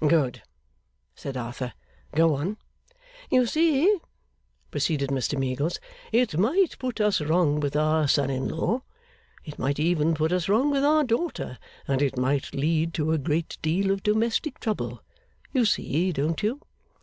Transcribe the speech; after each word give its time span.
'Good,' 0.00 0.42
said 1.14 1.36
Arthur. 1.36 1.74
'Go 2.14 2.34
on.' 2.36 2.56
'You 3.30 3.44
see,' 3.44 3.98
proceeded 4.70 5.10
Mr 5.10 5.38
Meagles 5.38 5.78
'it 6.10 6.38
might 6.38 6.78
put 6.78 7.02
us 7.02 7.20
wrong 7.20 7.60
with 7.60 7.76
our 7.76 8.08
son 8.08 8.30
in 8.30 8.48
law, 8.48 8.80
it 9.44 9.58
might 9.58 9.78
even 9.78 10.14
put 10.14 10.32
us 10.32 10.48
wrong 10.48 10.70
with 10.70 10.84
our 10.86 11.04
daughter, 11.04 11.58
and 11.86 12.00
it 12.00 12.16
might 12.16 12.54
lead 12.54 12.94
to 12.94 13.12
a 13.12 13.18
great 13.18 13.58
deal 13.60 13.90
of 13.90 14.02
domestic 14.02 14.58
trouble. 14.58 15.02
You 15.52 15.66
see, 15.66 16.12
don't 16.12 16.42
you? 16.42 16.62